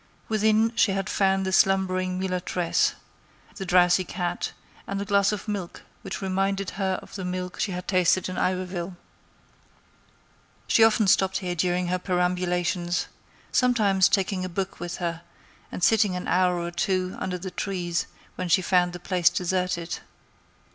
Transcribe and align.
Within 0.29 0.75
she 0.75 0.93
had 0.93 1.11
found 1.11 1.45
the 1.45 1.51
slumbering 1.51 2.17
mulatresse, 2.19 2.95
the 3.57 3.67
drowsy 3.67 4.03
cat, 4.03 4.51
and 4.87 4.99
a 4.99 5.05
glass 5.05 5.31
of 5.31 5.47
milk 5.47 5.83
which 6.01 6.23
reminded 6.23 6.71
her 6.71 6.97
of 7.03 7.13
the 7.13 7.23
milk 7.23 7.59
she 7.59 7.71
had 7.71 7.87
tasted 7.87 8.27
in 8.27 8.35
Iberville. 8.35 8.97
She 10.65 10.83
often 10.83 11.05
stopped 11.05 11.41
there 11.41 11.53
during 11.53 11.85
her 11.89 11.99
perambulations; 11.99 13.09
sometimes 13.51 14.09
taking 14.09 14.43
a 14.43 14.49
book 14.49 14.79
with 14.79 14.97
her, 14.97 15.21
and 15.71 15.83
sitting 15.83 16.15
an 16.15 16.27
hour 16.27 16.57
or 16.57 16.71
two 16.71 17.15
under 17.19 17.37
the 17.37 17.51
trees 17.51 18.07
when 18.37 18.49
she 18.49 18.63
found 18.63 18.93
the 18.93 18.99
place 18.99 19.29
deserted. 19.29 19.99